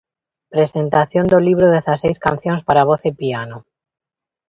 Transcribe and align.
Presentación 0.53 1.25
do 1.31 1.39
libro 1.47 1.65
"Dezaseis 1.75 2.17
cancións 2.25 2.61
para 2.67 2.87
voz 2.89 3.01
e 3.11 3.13
piano". 3.21 3.57